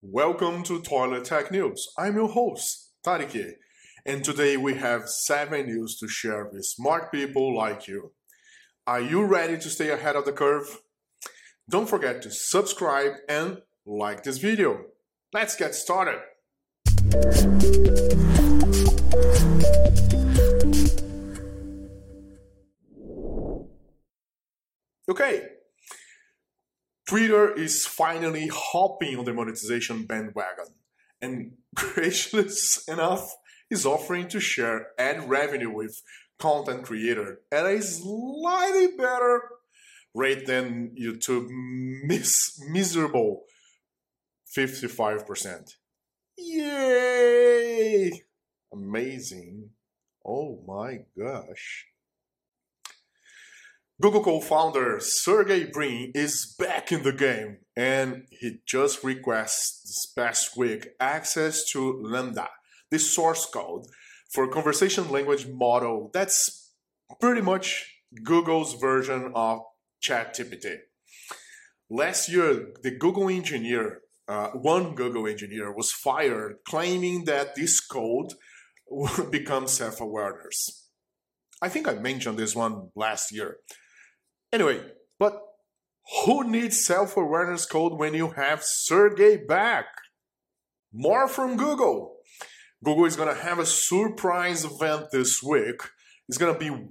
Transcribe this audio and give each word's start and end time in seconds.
Welcome 0.00 0.62
to 0.62 0.80
Toilet 0.80 1.24
Tech 1.24 1.50
News. 1.50 1.88
I'm 1.98 2.14
your 2.14 2.28
host, 2.28 2.92
Tariki, 3.04 3.54
and 4.06 4.22
today 4.22 4.56
we 4.56 4.74
have 4.74 5.08
seven 5.08 5.66
news 5.66 5.98
to 5.98 6.06
share 6.06 6.48
with 6.52 6.64
smart 6.64 7.10
people 7.10 7.56
like 7.56 7.88
you. 7.88 8.12
Are 8.86 9.00
you 9.00 9.24
ready 9.24 9.58
to 9.58 9.68
stay 9.68 9.90
ahead 9.90 10.14
of 10.14 10.24
the 10.24 10.30
curve? 10.30 10.82
Don't 11.68 11.88
forget 11.88 12.22
to 12.22 12.30
subscribe 12.30 13.14
and 13.28 13.58
like 13.84 14.22
this 14.22 14.38
video. 14.38 14.84
Let's 15.32 15.56
get 15.56 15.74
started. 15.74 16.20
Okay, 25.10 25.42
Twitter 27.08 27.50
is 27.50 27.86
finally 27.86 28.50
hopping 28.52 29.18
on 29.18 29.24
the 29.24 29.32
monetization 29.32 30.04
bandwagon, 30.04 30.66
and 31.22 31.52
gracious 31.74 32.86
enough 32.86 33.34
is 33.70 33.86
offering 33.86 34.28
to 34.28 34.38
share 34.38 34.88
ad 34.98 35.26
revenue 35.26 35.70
with 35.70 36.02
content 36.38 36.82
creator 36.84 37.40
at 37.50 37.64
a 37.64 37.80
slightly 37.80 38.88
better 38.98 39.42
rate 40.14 40.46
than 40.46 40.94
YouTube 41.00 41.48
mis- 41.48 42.60
miserable 42.68 43.44
55%. 44.54 45.76
Yay! 46.36 48.22
Amazing. 48.70 49.70
Oh 50.26 50.62
my 50.66 50.98
gosh. 51.18 51.86
Google 54.00 54.22
co-founder 54.22 55.00
Sergey 55.00 55.64
Brin 55.64 56.12
is 56.14 56.54
back 56.56 56.92
in 56.92 57.02
the 57.02 57.12
game 57.12 57.58
and 57.76 58.28
he 58.30 58.60
just 58.64 59.02
requests 59.02 59.82
this 59.82 60.06
past 60.14 60.56
week 60.56 60.90
access 61.00 61.68
to 61.70 62.00
LaMDA, 62.04 62.46
the 62.92 63.00
source 63.00 63.44
code 63.46 63.86
for 64.32 64.46
conversation 64.46 65.10
language 65.10 65.48
model 65.48 66.12
that's 66.14 66.74
pretty 67.20 67.40
much 67.40 67.92
Google's 68.22 68.74
version 68.74 69.32
of 69.34 69.62
ChatGPT. 70.00 70.76
Last 71.90 72.28
year, 72.28 72.68
the 72.84 72.92
Google 72.92 73.28
engineer, 73.28 74.02
uh, 74.28 74.50
one 74.50 74.94
Google 74.94 75.26
engineer, 75.26 75.74
was 75.74 75.90
fired 75.90 76.58
claiming 76.68 77.24
that 77.24 77.56
this 77.56 77.80
code 77.80 78.34
would 78.88 79.32
become 79.32 79.66
self-awareness. 79.66 80.86
I 81.60 81.68
think 81.68 81.88
I 81.88 81.94
mentioned 81.94 82.38
this 82.38 82.54
one 82.54 82.90
last 82.94 83.32
year. 83.32 83.56
Anyway, 84.52 84.80
but 85.18 85.42
who 86.24 86.48
needs 86.50 86.84
self 86.84 87.16
awareness 87.16 87.66
code 87.66 87.94
when 87.94 88.14
you 88.14 88.28
have 88.30 88.62
Sergey 88.62 89.36
back? 89.36 89.86
More 90.92 91.28
from 91.28 91.56
Google. 91.56 92.16
Google 92.82 93.04
is 93.04 93.16
going 93.16 93.34
to 93.34 93.42
have 93.42 93.58
a 93.58 93.66
surprise 93.66 94.64
event 94.64 95.10
this 95.12 95.42
week. 95.42 95.82
It's 96.28 96.38
going 96.38 96.54
to 96.54 96.58
be 96.58 96.88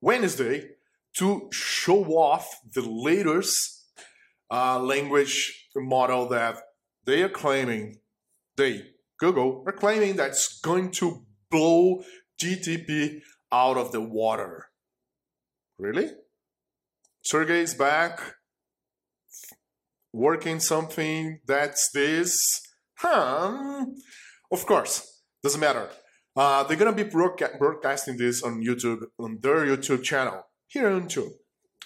Wednesday 0.00 0.70
to 1.18 1.48
show 1.52 2.04
off 2.04 2.60
the 2.72 2.82
latest 2.82 3.84
uh, 4.50 4.78
language 4.78 5.68
model 5.74 6.28
that 6.28 6.56
they 7.04 7.22
are 7.22 7.28
claiming, 7.28 8.00
they, 8.56 8.82
Google, 9.18 9.64
are 9.66 9.72
claiming 9.72 10.16
that's 10.16 10.60
going 10.60 10.90
to 10.92 11.24
blow 11.50 12.02
GTP 12.40 13.20
out 13.52 13.76
of 13.76 13.92
the 13.92 14.00
water. 14.00 14.68
Really? 15.78 16.10
Sergey 17.26 17.62
is 17.62 17.74
back 17.74 18.20
working 20.12 20.60
something 20.60 21.40
that's 21.44 21.90
this. 21.92 22.62
Huh? 22.98 23.86
Of 24.52 24.64
course, 24.64 25.22
doesn't 25.42 25.60
matter. 25.60 25.90
Uh, 26.36 26.62
they're 26.62 26.76
gonna 26.76 26.92
be 26.92 27.02
broadcasting 27.02 28.16
this 28.16 28.44
on 28.44 28.62
YouTube 28.62 29.06
on 29.18 29.40
their 29.40 29.66
YouTube 29.66 30.04
channel 30.04 30.44
here 30.68 30.88
on 30.88 31.08
YouTube. 31.08 31.32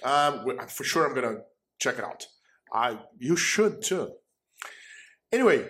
Um, 0.04 0.58
for 0.68 0.84
sure, 0.84 1.06
I'm 1.06 1.14
gonna 1.14 1.38
check 1.78 1.96
it 1.96 2.04
out. 2.04 2.26
I 2.70 2.98
you 3.18 3.34
should 3.34 3.80
too. 3.80 4.12
Anyway, 5.32 5.66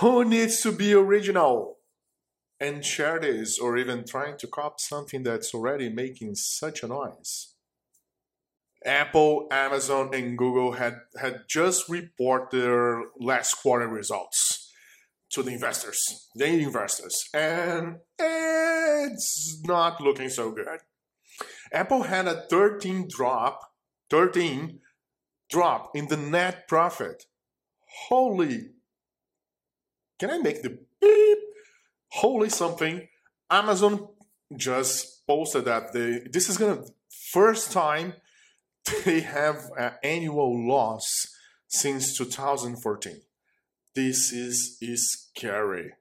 who 0.00 0.26
needs 0.26 0.60
to 0.60 0.70
be 0.70 0.92
original 0.92 1.78
and 2.60 2.84
share 2.84 3.18
this, 3.18 3.58
or 3.58 3.78
even 3.78 4.04
trying 4.04 4.36
to 4.36 4.46
copy 4.46 4.80
something 4.80 5.22
that's 5.22 5.54
already 5.54 5.88
making 5.88 6.34
such 6.34 6.82
a 6.82 6.88
noise? 6.88 7.53
Apple, 8.84 9.48
Amazon, 9.50 10.10
and 10.14 10.36
Google 10.36 10.72
had, 10.72 11.00
had 11.18 11.44
just 11.48 11.88
reported 11.88 12.60
their 12.60 13.02
last 13.18 13.54
quarter 13.54 13.88
results 13.88 14.70
to 15.30 15.42
the 15.42 15.52
investors, 15.52 16.28
the 16.34 16.46
investors, 16.46 17.28
and 17.32 17.96
it's 18.18 19.60
not 19.64 20.00
looking 20.00 20.28
so 20.28 20.52
good. 20.52 20.80
Apple 21.72 22.04
had 22.04 22.28
a 22.28 22.42
13 22.48 23.08
drop, 23.08 23.60
13 24.10 24.80
drop 25.50 25.96
in 25.96 26.06
the 26.08 26.16
net 26.16 26.68
profit. 26.68 27.24
Holy, 28.08 28.70
can 30.18 30.30
I 30.30 30.38
make 30.38 30.62
the 30.62 30.78
beep? 31.00 31.38
Holy 32.08 32.48
something. 32.48 33.08
Amazon 33.50 34.08
just 34.56 35.26
posted 35.26 35.64
that 35.64 35.92
the 35.92 36.26
this 36.30 36.48
is 36.48 36.56
gonna 36.56 36.84
first 37.32 37.72
time 37.72 38.14
they 39.04 39.20
have 39.20 39.70
an 39.78 39.92
annual 40.02 40.68
loss 40.68 41.26
since 41.68 42.16
2014. 42.16 43.20
This 43.94 44.32
is, 44.32 44.76
is 44.80 45.28
scary. 45.34 45.92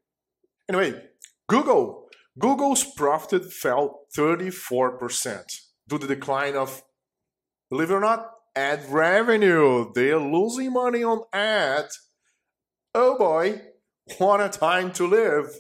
Anyway, 0.69 1.01
Google. 1.47 2.07
Google's 2.39 2.83
profit 2.83 3.53
fell 3.53 4.07
34% 4.17 5.43
due 5.87 5.99
to 5.99 6.07
the 6.07 6.15
decline 6.15 6.55
of, 6.55 6.83
believe 7.69 7.91
it 7.91 7.93
or 7.93 7.99
not, 7.99 8.27
ad 8.55 8.85
revenue. 8.89 9.91
They 9.93 10.11
are 10.11 10.19
losing 10.19 10.73
money 10.73 11.03
on 11.03 11.21
ad. 11.31 11.85
Oh 12.95 13.17
boy, 13.17 13.61
what 14.17 14.41
a 14.41 14.49
time 14.49 14.91
to 14.93 15.07
live. 15.07 15.53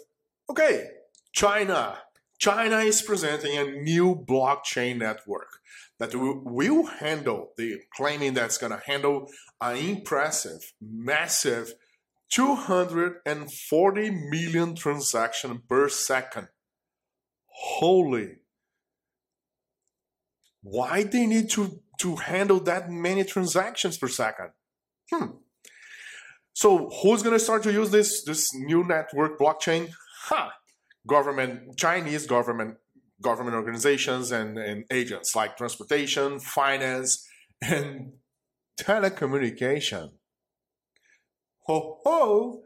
Okay, 0.49 0.87
China. 1.31 1.97
China 2.43 2.79
is 2.79 3.01
presenting 3.01 3.57
a 3.57 3.63
new 3.63 4.13
blockchain 4.13 4.97
network 4.97 5.61
that 5.97 6.13
will 6.13 6.85
handle, 6.87 7.53
the 7.55 7.79
claiming 7.95 8.33
that's 8.33 8.57
going 8.57 8.73
to 8.73 8.81
handle 8.85 9.29
an 9.61 9.77
impressive, 9.77 10.73
massive 10.81 11.73
240 12.29 14.11
million 14.29 14.75
transactions 14.75 15.61
per 15.69 15.87
second. 15.87 16.49
Holy. 17.45 18.39
Why 20.63 21.03
they 21.03 21.25
need 21.25 21.49
to, 21.51 21.79
to 22.01 22.17
handle 22.17 22.59
that 22.59 22.91
many 22.91 23.23
transactions 23.23 23.97
per 23.97 24.09
second? 24.09 24.49
Hmm. 25.09 25.27
So 26.51 26.89
who's 26.89 27.23
going 27.23 27.37
to 27.37 27.43
start 27.43 27.63
to 27.63 27.71
use 27.71 27.91
this, 27.91 28.21
this 28.25 28.53
new 28.53 28.83
network 28.83 29.39
blockchain? 29.39 29.93
Huh. 30.23 30.49
Government, 31.07 31.77
Chinese 31.77 32.25
government 32.25 32.77
government 33.21 33.55
organizations 33.55 34.31
and, 34.31 34.57
and 34.57 34.85
agents 34.91 35.35
like 35.35 35.57
transportation, 35.57 36.39
finance, 36.39 37.27
and 37.61 38.13
telecommunication. 38.79 40.09
Ho 41.65 41.99
ho! 42.03 42.63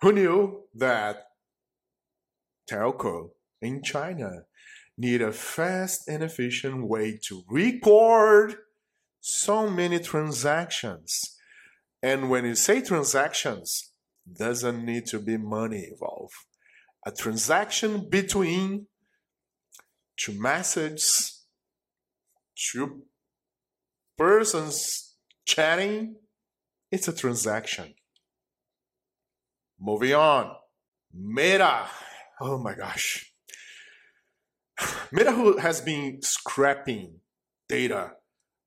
Who 0.00 0.12
knew 0.12 0.64
that 0.74 1.28
telco 2.68 3.30
in 3.60 3.82
China 3.82 4.42
need 4.98 5.22
a 5.22 5.32
fast 5.32 6.08
and 6.08 6.22
efficient 6.22 6.88
way 6.88 7.18
to 7.28 7.44
record 7.48 8.56
so 9.20 9.70
many 9.70 10.00
transactions? 10.00 11.38
And 12.02 12.28
when 12.28 12.44
you 12.44 12.56
say 12.56 12.82
transactions, 12.82 13.92
doesn't 14.30 14.84
need 14.84 15.06
to 15.06 15.20
be 15.20 15.36
money 15.36 15.86
involved. 15.90 16.34
A 17.04 17.10
transaction 17.10 18.08
between 18.08 18.86
two 20.16 20.40
messages, 20.40 21.42
to 22.70 23.02
persons 24.16 25.16
chatting, 25.44 26.16
it's 26.90 27.08
a 27.08 27.12
transaction. 27.12 27.94
Moving 29.80 30.14
on. 30.14 30.52
Meta. 31.12 31.86
Oh 32.40 32.58
my 32.58 32.74
gosh. 32.74 33.32
Meta 35.12 35.56
has 35.60 35.80
been 35.80 36.20
scrapping 36.22 37.20
data 37.68 38.12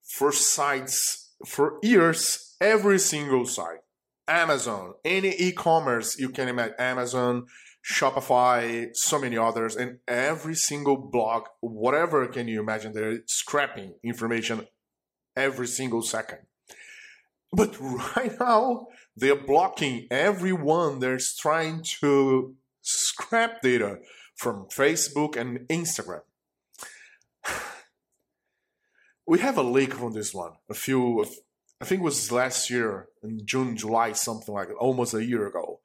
for 0.02 0.30
sites 0.32 1.34
for 1.44 1.78
years, 1.82 2.56
every 2.60 2.98
single 2.98 3.46
site. 3.46 3.78
Amazon, 4.28 4.94
any 5.04 5.30
e 5.38 5.52
commerce 5.52 6.18
you 6.18 6.30
can 6.30 6.48
imagine, 6.48 6.74
Amazon, 6.78 7.46
Shopify, 7.86 8.88
so 8.94 9.18
many 9.20 9.38
others, 9.38 9.76
and 9.76 9.98
every 10.08 10.56
single 10.56 10.96
blog, 10.96 11.44
whatever 11.60 12.26
can 12.26 12.48
you 12.48 12.60
imagine, 12.60 12.92
they're 12.92 13.20
scrapping 13.26 13.94
information 14.02 14.66
every 15.36 15.68
single 15.68 16.02
second. 16.02 16.38
But 17.52 17.76
right 18.16 18.32
now, 18.40 18.88
They're 19.18 19.34
blocking 19.34 20.06
everyone 20.10 20.98
that's 20.98 21.34
trying 21.34 21.82
to 22.00 22.54
scrap 22.82 23.62
data 23.62 24.00
from 24.34 24.66
Facebook 24.68 25.36
and 25.36 25.60
Instagram. 25.68 26.20
We 29.28 29.40
have 29.40 29.58
a 29.58 29.62
leak 29.62 29.94
from 29.94 30.12
this 30.12 30.32
one. 30.32 30.52
A 30.70 30.74
few, 30.74 31.24
I 31.80 31.84
think 31.84 32.00
it 32.00 32.04
was 32.04 32.30
last 32.30 32.70
year 32.70 33.08
in 33.24 33.44
June, 33.44 33.76
July, 33.76 34.12
something 34.12 34.54
like 34.54 34.68
almost 34.78 35.14
a 35.14 35.24
year 35.24 35.48
ago, 35.48 35.80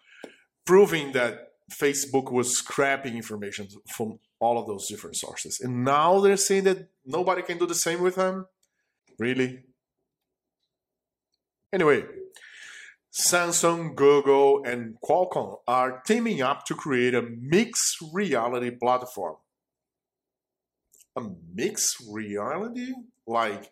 proving 0.63 1.13
that 1.13 1.50
Facebook 1.71 2.31
was 2.31 2.57
scrapping 2.57 3.15
information 3.15 3.67
from 3.87 4.19
all 4.39 4.57
of 4.57 4.67
those 4.67 4.87
different 4.87 5.15
sources. 5.15 5.59
And 5.59 5.83
now 5.83 6.19
they're 6.19 6.37
saying 6.37 6.65
that 6.65 6.89
nobody 7.05 7.41
can 7.41 7.57
do 7.57 7.65
the 7.65 7.75
same 7.75 8.01
with 8.01 8.15
them? 8.15 8.47
Really? 9.17 9.63
Anyway, 11.73 12.03
Samsung, 13.13 13.95
Google, 13.95 14.63
and 14.65 14.95
Qualcomm 15.01 15.59
are 15.67 16.01
teaming 16.05 16.41
up 16.41 16.65
to 16.65 16.75
create 16.75 17.13
a 17.13 17.21
mixed 17.21 17.97
reality 18.13 18.71
platform. 18.71 19.35
A 21.15 21.21
mixed 21.53 21.97
reality? 22.09 22.93
Like 23.27 23.71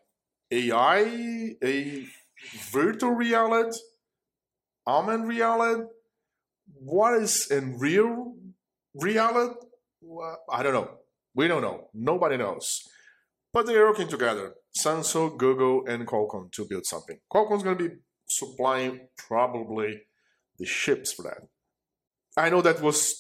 AI, 0.52 1.56
a 1.64 2.06
virtual 2.72 3.12
reality, 3.12 3.80
augmented 4.88 5.28
reality? 5.28 5.84
What 6.74 7.22
is 7.22 7.50
in 7.52 7.78
real 7.78 8.36
reality? 8.94 9.56
Well, 10.02 10.40
I 10.52 10.64
don't 10.64 10.74
know. 10.74 10.92
We 11.36 11.48
don't 11.48 11.62
know. 11.62 11.90
Nobody 11.94 12.38
knows. 12.38 12.82
But 13.52 13.66
they're 13.66 13.86
working 13.86 14.08
together. 14.08 14.54
Samsung, 14.78 15.38
Google, 15.38 15.86
and 15.88 16.06
Qualcomm 16.06 16.52
to 16.52 16.66
build 16.66 16.86
something. 16.86 17.20
Qualcomm's 17.32 17.64
going 17.64 17.78
to 17.78 17.90
be 17.90 17.96
supplying 18.28 19.08
probably 19.18 20.02
the 20.58 20.66
ships 20.66 21.14
for 21.14 21.24
that. 21.24 21.42
I 22.38 22.50
know 22.50 22.62
that 22.62 22.82
was 22.82 23.20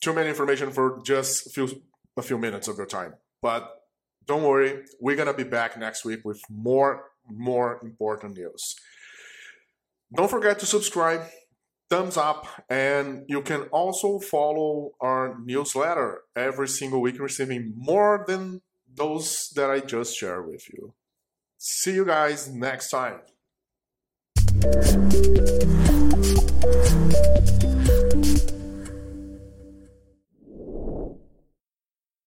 too 0.00 0.12
many 0.12 0.28
information 0.28 0.70
for 0.70 1.00
just 1.04 1.46
a 1.46 1.50
few 1.50 1.82
a 2.16 2.22
few 2.22 2.38
minutes 2.38 2.68
of 2.68 2.76
your 2.76 2.86
time, 2.86 3.14
but 3.42 3.68
don't 4.26 4.42
worry, 4.42 4.84
we're 5.00 5.16
gonna 5.16 5.34
be 5.34 5.44
back 5.44 5.76
next 5.78 6.04
week 6.04 6.20
with 6.24 6.40
more 6.50 7.10
more 7.30 7.78
important 7.82 8.36
news. 8.36 8.74
Don't 10.14 10.30
forget 10.30 10.58
to 10.60 10.66
subscribe, 10.66 11.22
thumbs 11.90 12.16
up, 12.16 12.46
and 12.68 13.24
you 13.28 13.42
can 13.42 13.62
also 13.72 14.18
follow 14.18 14.92
our 15.00 15.38
newsletter 15.44 16.22
every 16.36 16.68
single 16.68 17.00
week, 17.00 17.18
receiving 17.18 17.72
more 17.76 18.24
than 18.26 18.60
those 18.92 19.50
that 19.54 19.70
I 19.70 19.80
just 19.80 20.16
shared 20.16 20.46
with 20.46 20.68
you. 20.72 20.94
See 21.56 21.94
you 21.94 22.04
guys 22.04 22.48
next 22.48 22.90
time. 22.90 23.20